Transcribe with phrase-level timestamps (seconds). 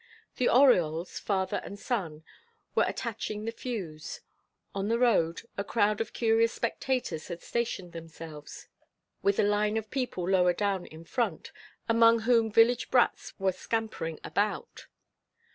[0.37, 2.23] The Oriols, father and son,
[2.73, 4.21] were attaching the fuse.
[4.73, 8.65] On the road, a crowd of curious spectators had stationed themselves,
[9.21, 11.51] with a line of people lower down in front,
[11.87, 14.87] among whom village brats were scampering about.